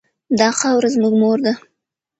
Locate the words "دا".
0.39-0.49